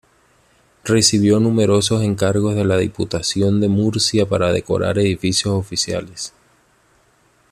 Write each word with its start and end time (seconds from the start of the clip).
Recibió 0.83 1.39
numerosos 1.39 2.01
encargos 2.01 2.55
de 2.55 2.65
la 2.65 2.75
Diputación 2.77 3.61
de 3.61 3.67
Murcia 3.67 4.27
para 4.27 4.51
decorar 4.51 4.97
edificios 4.97 5.53
oficiales. 5.53 6.33